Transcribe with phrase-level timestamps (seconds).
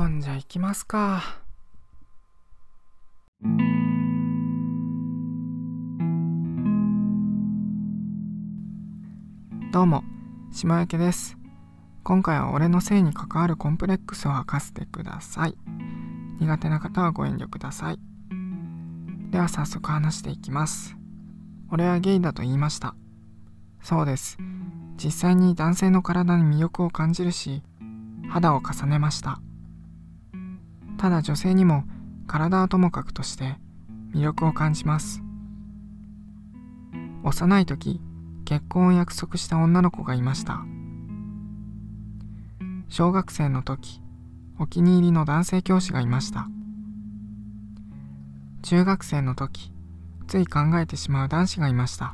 [0.00, 1.22] ほんじゃ行きますか。
[9.70, 10.02] どうも、
[10.52, 11.36] 島焼です。
[12.02, 15.58] 今回は俺の性に関わるコンプレックスを吐かせてください。
[16.40, 17.98] 苦手な方はご遠慮ください。
[19.30, 20.96] では早速話していきます。
[21.70, 22.94] 俺はゲイだと言いました。
[23.82, 24.38] そうです。
[24.96, 27.62] 実際に男性の体に魅力を感じるし、
[28.30, 29.42] 肌を重ねました。
[31.00, 31.84] ただ女性にも
[32.26, 33.56] 体はともかくとして
[34.14, 35.22] 魅力を感じます。
[37.24, 38.02] 幼い時
[38.44, 40.60] 結婚を約束した女の子がいました。
[42.90, 44.02] 小学生の時
[44.58, 46.48] お気に入りの男性教師がいました。
[48.60, 49.72] 中学生の時
[50.26, 52.12] つい考えてしまう男子がいました。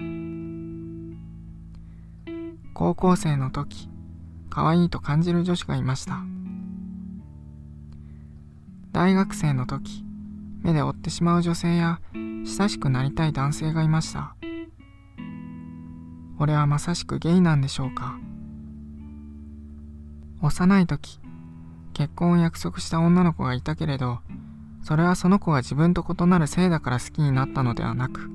[2.72, 3.90] 高校生の時
[4.48, 6.20] 可愛いと感じる女子がいました。
[8.96, 10.06] 大学生の時
[10.62, 14.34] 目で追ってしまう女性や親しくなりたい男性がいました。
[16.38, 18.18] 俺はまさしくゲイなんでしょうか。
[20.40, 21.20] 幼い時
[21.92, 24.20] 結婚を約束した女の子がいたけれど
[24.82, 28.30] それはその子が自分と異なる性だから好きになったのではなく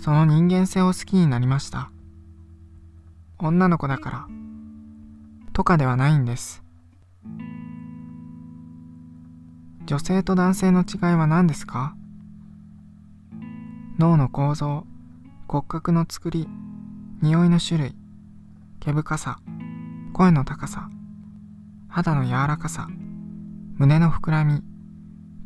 [0.00, 1.90] その人間性を好きになりました。
[3.38, 4.28] 女の子だから
[5.52, 6.63] とかではないんです。
[9.86, 11.94] 女性と男性の違いは何ですか？
[13.98, 14.86] 脳の構造
[15.46, 16.48] 骨格の作り
[17.20, 17.96] 匂いの種類
[18.80, 19.38] 毛深さ
[20.14, 20.88] 声の高さ
[21.88, 22.88] 肌の柔らかさ
[23.76, 24.62] 胸の膨らみ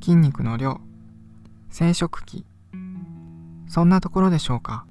[0.00, 0.81] 筋肉の量
[1.69, 2.47] 生殖器
[3.66, 4.86] そんなところでしょうか？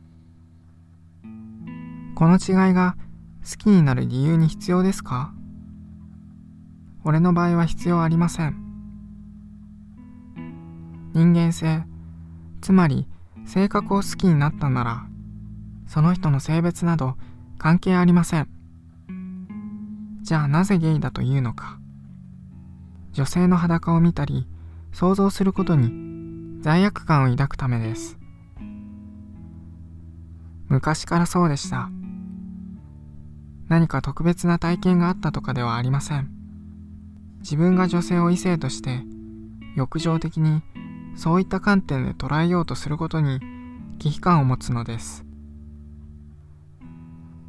[2.15, 2.97] この違いが
[3.49, 5.33] 好きになる理由に必要ですか？
[7.05, 8.66] 俺の場合は必要ありません。
[11.17, 11.83] 人間性。
[12.61, 13.07] つまり
[13.47, 15.07] 性格を好きになったなら
[15.87, 17.15] その人の性別など
[17.57, 18.47] 関係ありません。
[20.21, 21.79] じゃあなぜゲイだというのか。
[23.13, 24.47] 女性の裸を見たり
[24.91, 28.19] 想像することに罪悪感を抱くためです。
[30.67, 31.89] 昔からそうでした。
[33.69, 36.29] 何か特別な体験があったとかではありません。
[37.39, 39.01] 自分が女性を異性として
[39.75, 40.61] 欲情的に
[41.17, 43.39] そういった観点で捉えようとすることに
[43.97, 45.25] 危機感を持つのです。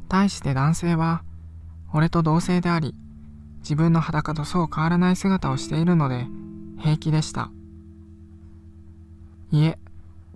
[0.09, 1.23] 対して男性は
[1.93, 2.95] 俺と同性であり
[3.59, 6.25] 自分の裸とそう変わらない姿をしているので
[6.79, 7.51] 平気でした。
[9.51, 9.77] いえ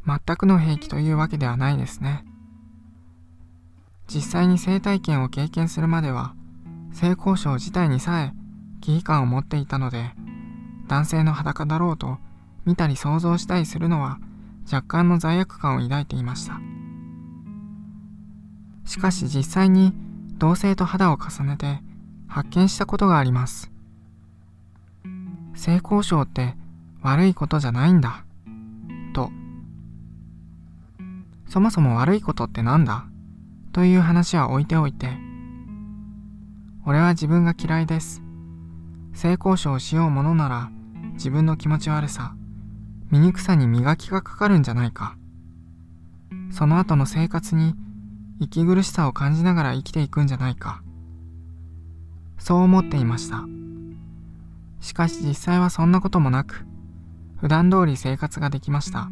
[0.06, 2.24] 全くの平気というわけではないですね。
[4.08, 6.36] 実際に性体験を経験するまでは
[6.92, 8.34] 性交渉自体にさえ
[8.82, 10.12] 危機感を持っていたので
[10.88, 12.20] 男性の裸だろうと
[12.66, 14.19] 見たり想像したりするのは
[14.66, 16.59] 若干の罪悪感を抱いていました。
[18.85, 19.94] しかし実際に
[20.38, 21.79] 同性と肌を重ねて
[22.28, 23.72] 発見したことがあります。
[25.56, 26.56] 性交渉って
[27.02, 28.25] 悪いことじゃないんだ。
[29.13, 29.29] と。
[31.47, 33.06] そもそも悪いことってなんだ？
[33.72, 35.09] という話は置いておいて
[36.85, 38.22] 俺は自分が嫌いです。
[39.13, 40.72] 性交渉をしようものなら
[41.13, 42.35] 自分の気持ち悪さ。
[43.13, 45.16] 醜さに磨きがかかるんじゃないか。
[46.51, 47.75] その後の生活に
[48.40, 50.81] 息苦しさを感じながら生きていくんじゃないか。
[52.40, 53.44] そう思っていました。
[54.79, 56.66] しかし実際はそんなこともなく
[57.38, 59.12] 普段通り生活ができました。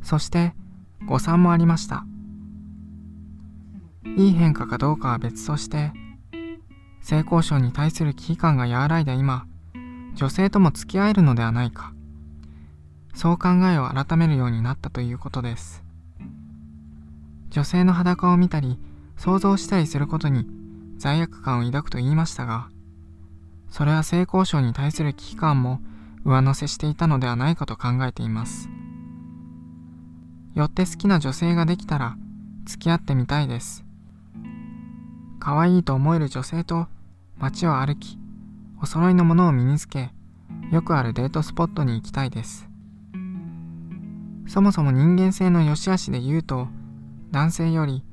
[0.00, 0.54] そして
[1.06, 2.06] 誤算もありました。
[4.16, 5.92] いい変化かどうかは別として
[7.02, 9.46] 性交渉に対する危機感が和らいだ今
[10.14, 11.92] 女性とも付き合えるのではないか。
[13.14, 15.82] そう考えを改めるようになったということです。
[17.50, 18.78] 女性の裸を見たり
[19.16, 20.46] 想像したりすることに
[20.98, 22.68] 罪悪感を抱くと言いましたが
[23.70, 25.80] それは性交渉に対する危機感も
[26.24, 28.68] 上乗せしていたのではないかと考えています。
[30.54, 32.16] よって好きな女性ができたら
[32.66, 33.84] 付き合ってみたいです。
[35.40, 36.86] 可愛いと思える女性と
[37.36, 38.16] 街を歩き
[38.80, 40.10] お揃いのものを身につけ
[40.70, 42.68] よくあるデートスポットに行きたいです。
[44.46, 46.68] そもそも人間性の良し悪しで言うと
[47.30, 48.04] 男性より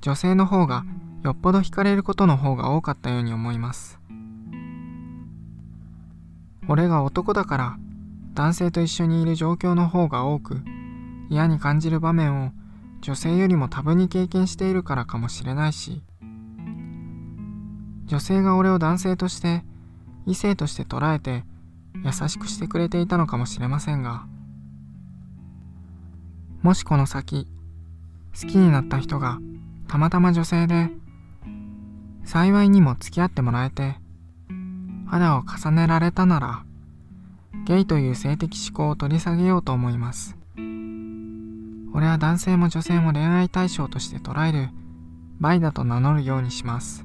[0.00, 0.84] 女性の方が
[1.22, 4.00] よっぽど惹かれることの方が多かったように思います。
[6.68, 7.76] 俺が男だから
[8.34, 10.62] 男性と一緒にいる状況の方が多く
[11.28, 12.52] 嫌に感じる場面を
[13.00, 16.02] 女性よりも多分に経験しているからかもしれないし
[18.06, 19.64] 女性が俺を男性として
[20.26, 21.42] 異性として捉えて
[22.04, 24.26] 優しくしてくれていたのかもしれませんが
[26.62, 27.46] もしこの先
[28.40, 29.38] 好きになった人が
[29.88, 30.90] たまたま女性で
[32.24, 33.96] 幸いにも付き合ってもらえて
[35.06, 36.64] 肌を重ねられたなら
[37.64, 40.36] ゲイという性的思考を取り下げようと思います。
[41.92, 44.68] 俺は男性も女性も恋愛対象として捉える
[45.40, 47.04] バイだと名乗るようにします。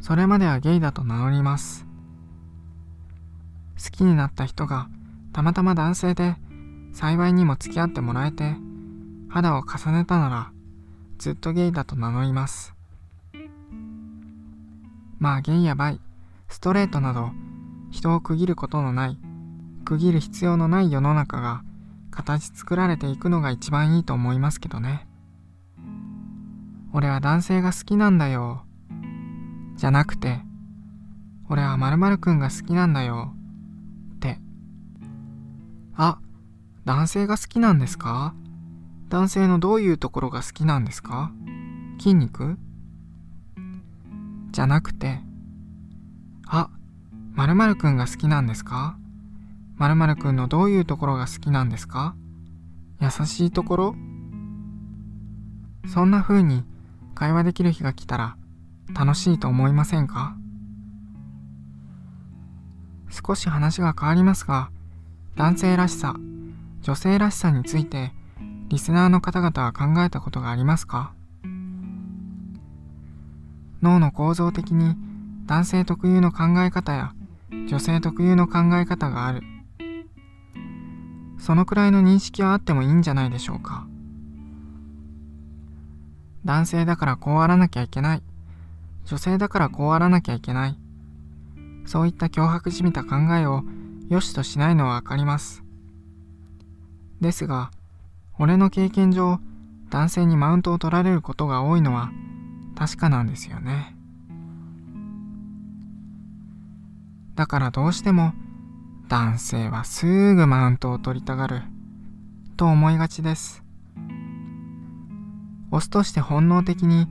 [0.00, 1.86] それまではゲイだと名乗ります。
[3.82, 4.88] 好きになった人が
[5.32, 6.36] たまたま男性で
[6.92, 8.56] 幸いにも付き合ってもらえて
[9.28, 10.52] 肌を重ねたなら
[11.18, 12.74] ずっとゲイだと名乗ります。
[15.18, 16.00] まあゲイやバイ
[16.48, 17.30] ストレートなど
[17.90, 19.18] 人を区切ることのない
[19.84, 21.62] 区切る必要のない世の中が
[22.10, 25.06] 形作られていくのが一番いいと思いますけどね。
[26.92, 28.64] 俺は男性が好きなんだよ。
[29.76, 30.40] じゃなくて
[31.48, 33.34] 俺は〇〇くんが好きなんだよ。
[34.16, 34.38] って。
[35.96, 36.18] あ
[36.88, 38.32] 男性が好きなんですか？
[39.10, 41.30] 男性のどういうところが好きなんですか？
[42.00, 42.56] 筋肉？
[44.52, 45.20] じゃなくて。
[46.46, 46.70] あ、
[47.34, 48.96] 〇〇くんが好きなんですか？
[49.76, 52.14] 〇〇くんのどういうところが好きなんですか？
[53.02, 53.94] 優しいところ？
[55.92, 56.64] そんな風に
[57.14, 58.38] 会話できる日が来たら
[58.98, 60.38] 楽しいと思いませんか？
[63.10, 64.70] 少し話が変わりますが
[65.36, 66.16] 男性らしさ
[66.88, 68.12] 女性らしさについて
[68.68, 71.12] リスナーの方々は考えたことがありますか？
[73.82, 74.96] 脳の構造的に
[75.44, 77.12] 男性特有の考え方や
[77.68, 79.42] 女性特有の考え方がある。
[81.38, 83.86] そのくらいの認識はあってもいいんじゃないでしょうか。
[86.46, 88.22] 男性だからこうあらなきゃいけない。
[89.04, 90.78] 女性だからこうあらなきゃいけない。
[91.84, 93.62] そういった脅迫じみた考えを
[94.08, 95.62] 良しとしないのはわかります。
[97.20, 97.70] ですが
[98.38, 99.40] 俺の経験上
[99.90, 102.10] 男性にマウントを取られることが多いのは
[102.76, 103.96] 確かなんですよね。
[107.34, 108.34] だからどうしても
[109.08, 111.62] 男性はすぐマウントを取りたがる
[112.56, 113.64] と思いがちです。
[115.70, 117.06] オスとして本能的に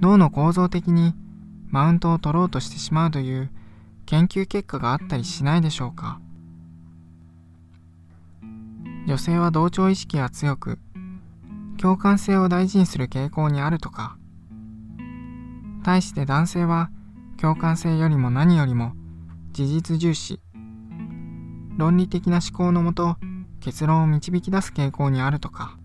[0.00, 1.14] 脳の構造的に
[1.68, 3.50] マウントを取ろうとしてしまうという
[4.06, 6.20] 研究結果があったりしないでしょうか
[9.10, 10.78] 女性は同調意識が強く
[11.80, 14.16] 共感性を大事にする傾向にあるとか。
[15.82, 16.90] 対して男性は
[17.36, 18.92] 共感性よりも何よりも
[19.50, 20.38] 事実重視。
[21.76, 23.16] 論理的な思考のもと
[23.58, 25.76] 結論を導き出す傾向にあるとか。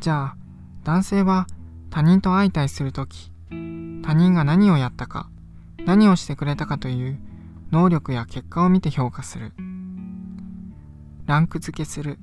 [0.00, 0.36] じゃあ
[0.82, 1.46] 男性は
[1.90, 3.30] 他人と相対する時
[4.02, 5.30] 他人が何をやったか
[5.84, 7.20] 何をしてくれたかという
[7.70, 9.52] 能力や結果を見て評価する。
[11.26, 12.20] ランク付けする。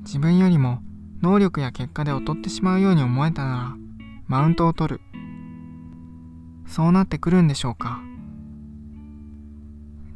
[0.00, 0.82] 自分よりも
[1.22, 3.76] 能力や結果で劣ってしまうように思えたなら
[4.26, 5.00] マウントを取る。
[6.66, 8.00] そうなってくるんでしょうか。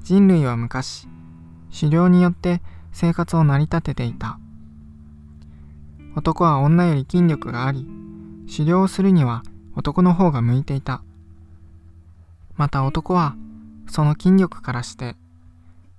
[0.02, 1.06] 人類は昔
[1.72, 2.60] 狩猟によって
[2.90, 4.40] 生活を成り立てていた。
[6.16, 7.86] 男は女より筋力があり
[8.50, 9.44] 狩猟をするには
[9.76, 11.04] 男の方が向いていた。
[12.56, 13.36] また男は
[13.86, 15.14] その筋力からして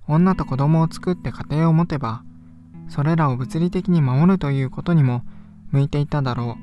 [0.08, 2.22] 女と子供を作って家庭を持てば
[2.88, 5.22] それらを物理的に守るということにも
[5.72, 6.56] 向いていただろ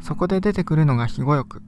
[0.00, 0.02] う。
[0.02, 1.62] そこで出てくるのが庇護欲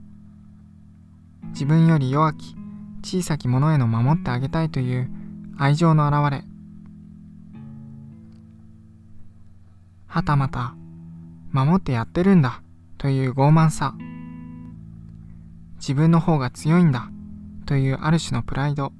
[1.49, 2.55] 自分より弱き
[3.03, 5.11] 小さき者への守ってあげたいという
[5.57, 6.45] 愛情の表れ。
[10.07, 10.75] はたまた
[11.53, 12.62] 守ってやってるんだ
[12.99, 13.95] という傲慢さ。
[15.79, 17.11] 自分の方が強いんだ
[17.67, 18.93] というある種のプライド。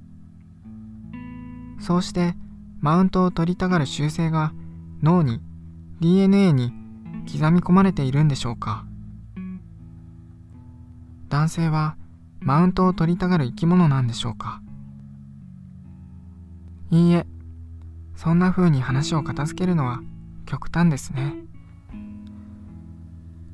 [1.79, 2.35] そうして
[2.81, 4.53] マウントを取りたがる習性が
[5.03, 5.41] 脳に
[6.01, 6.73] DNA に
[7.31, 8.85] 刻み込まれているんでしょうか。
[11.29, 11.97] 男性は
[12.41, 14.63] マウントを取りたがる生き物なんでしょうか。
[16.91, 17.27] いいえ
[18.17, 20.01] そんな風に話を片付けるのは
[20.47, 21.35] 極端ですね。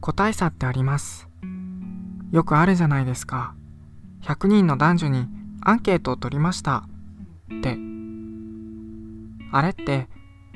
[0.00, 1.28] 個体差ってあります。
[2.31, 3.54] よくあるじゃないですか。
[4.23, 5.26] 100人の男女に
[5.61, 6.87] アンケートを取りました。
[7.59, 7.78] って
[9.55, 10.09] あれって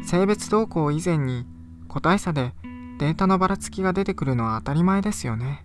[0.03, 1.47] 性別動向以前に
[1.87, 2.53] 個体差で
[2.99, 5.65] データのばらつきが出てくるのは当たり前ですよね。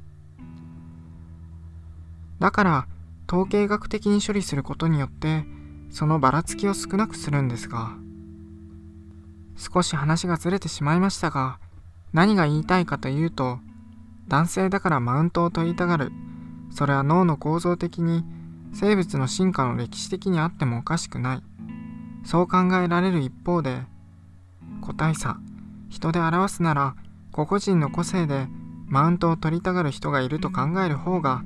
[2.38, 2.88] だから
[3.28, 5.46] 統計学的に処理することによって
[5.90, 7.94] そのばらつきを少なくするんですが
[9.58, 11.58] 少し話がずれてしまいましたが
[12.12, 13.58] 何が言いたいかというと
[14.28, 16.12] 男性だからマウントを取りたがる。
[16.70, 18.24] それは脳の構造的に
[18.74, 21.44] 生物の進化の歴史的にあってもおかしくない。
[22.24, 23.82] そう考えられる一方で
[24.82, 25.39] 個体差
[25.89, 26.96] 人で表すなら
[27.32, 28.48] 個々人の個性で
[28.88, 31.44] マウントを取りたがる人がいると考える方が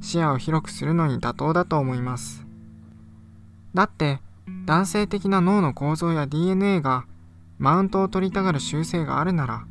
[0.00, 2.46] 視野を広くするのに妥当だと思います。
[3.74, 4.20] だって
[4.66, 7.06] 男性的な脳の構造や DNA が
[7.58, 9.64] マウントを取りたがる習性があるなら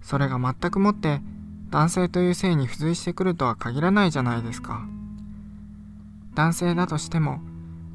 [0.00, 1.20] それが全くもって
[1.70, 4.86] 男性という性に付随してくるとは限らないじゃないですか。
[6.34, 7.40] 男性だとしても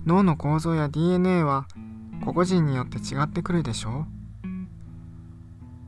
[0.05, 1.67] 脳の構造や DNA は
[2.23, 4.05] 個々人によって違ってくるでしょ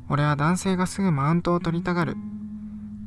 [0.09, 2.15] 俺は男性がすぐマウントを取りたがる。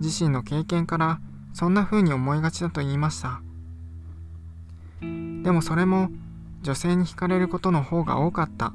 [0.01, 1.21] 自身の経験から
[1.53, 3.41] そんな風に思いがちだと言いました。
[5.01, 6.11] でもそれも
[6.63, 8.73] 女性に惹かれることの方が多かった。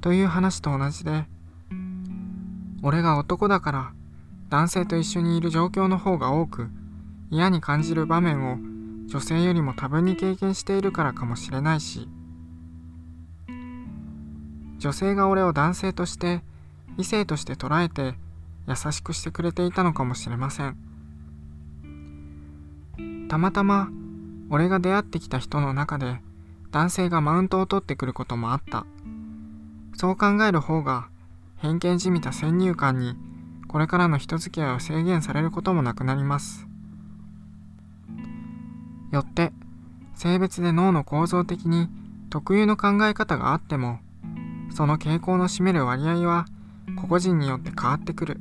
[0.00, 1.24] という話と同じで
[2.82, 3.92] 俺が男だから
[4.50, 6.68] 男性と一緒にいる状況の方が多く
[7.30, 8.58] 嫌に感じる場面を
[9.08, 12.08] 女性よりも多分に経験しているからかもしれないし
[14.78, 16.42] 女性が俺を男性として
[16.98, 18.14] 異性として捉えて
[18.68, 20.76] 優しくしてくれていたのかもしれません。
[23.28, 23.88] たまたま
[24.50, 26.20] 俺が出会ってきた人の中で
[26.70, 28.86] 男性がマウントを取ってくることもあった。
[29.94, 31.08] そう考える方が
[31.56, 33.16] 偏見じみた先入観に
[33.66, 36.66] これからの人付き合いを制限されることもなくなります。
[39.12, 39.52] よって
[40.14, 41.88] 性別で脳の構造的に
[42.30, 44.00] 特有の考え方があっても
[44.70, 46.46] その傾向の占める割合は
[46.96, 48.40] 個々人によって変わってくる。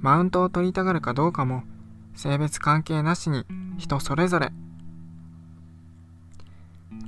[0.00, 1.62] マウントを取りたがるかどうかも
[2.14, 3.44] 性別関係なしに
[3.78, 4.52] 人それぞれ。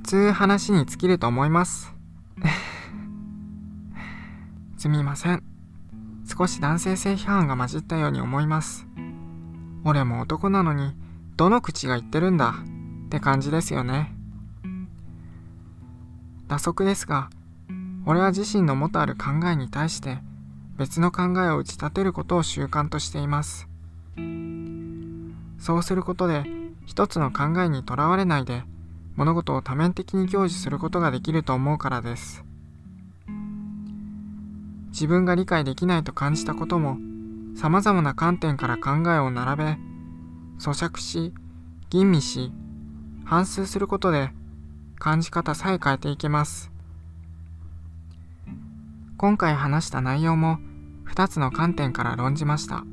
[0.03, 1.93] つう話に尽きると思います。
[4.77, 5.43] すみません。
[6.25, 8.87] 少し男性性批判が混じったように思います。
[9.85, 10.95] 俺も男なのに
[11.35, 12.55] どの口が言ってるんだ
[13.05, 14.15] って感じですよね。
[16.47, 17.29] 打足ですが
[18.05, 20.19] 俺は自身の元ある考えに対して
[20.77, 23.67] 別の考えを打ち立てることを習慣としています。
[25.59, 26.43] そうすることで
[26.85, 28.63] 一つの考えにとらわれないで
[29.15, 32.43] 物事を多面的に享受することができると思うからです。
[34.89, 36.97] 自分が理解できないと感じたことも
[37.55, 39.77] さまざまな観点から考えを並べ
[40.59, 41.33] 咀嚼し
[41.89, 42.51] 吟味し
[43.23, 44.31] 反芻することで
[44.99, 46.72] 感じ方さえ変えていけます。
[49.23, 50.59] 今回話した内容も
[51.07, 52.83] 2つの観点から論じました。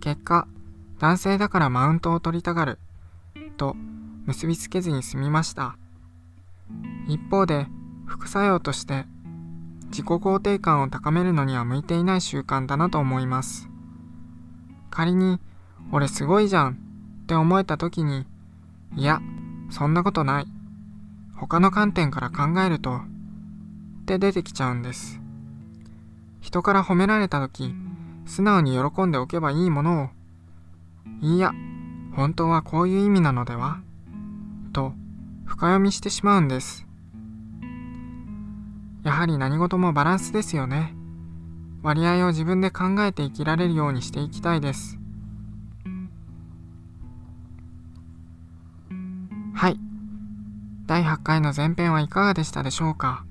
[0.00, 0.48] 結果、
[0.98, 2.80] 男性だからマウントを取りたがる
[3.56, 3.76] と
[4.26, 5.78] 結びつけずに済みました。
[7.06, 7.68] 一方で、
[8.04, 9.04] 副作用として
[9.90, 13.68] 自己肯定感を高めるのには向いていない習慣だなと思います。
[14.90, 15.38] 仮に、
[15.92, 16.72] 俺すごいじゃん
[17.22, 18.26] って思えた時に、
[18.96, 19.20] いや、
[19.70, 20.48] そんなことない。
[21.36, 25.17] 他の観点から考えると、って出てきちゃうんです。
[26.48, 27.74] 人から褒められた時
[28.24, 30.08] 素直に喜んでおけばいいものを
[31.20, 31.52] いや
[32.16, 33.82] 本当はこういう意味なのでは
[34.72, 34.94] と
[35.44, 36.86] 深読みしてしまうんです。
[39.02, 40.94] やはり何事もバランスですよね。
[41.82, 44.98] 割合を自分で考えて生きられるようにしていきたいです。
[49.54, 49.78] はい。
[50.86, 53.24] 第8回の前編はいかがでしたでしょうか。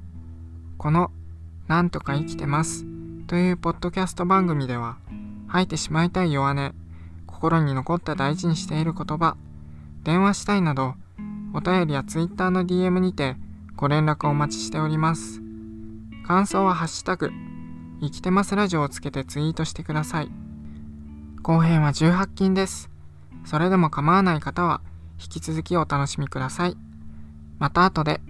[0.77, 1.11] この
[1.67, 2.85] 「なんとか生きてます」
[3.27, 4.97] というポッドキャスト番組では
[5.49, 6.73] 吐いてしまいたい弱音
[7.25, 9.35] 心に残った大事にしている言葉
[10.03, 10.95] 電話したいなど
[11.53, 13.35] お便りや Twitter の DM にて
[13.75, 15.41] ご連絡をお待ちしております。
[16.25, 17.31] 感想はハッシュタグ
[18.01, 20.31] 生きてますラジオをつけてツイートしてください。
[21.41, 22.89] 後編は18禁です。
[23.45, 24.81] それでも構わない方は
[25.19, 26.77] 引き続きお楽しみください。
[27.59, 28.21] また後で。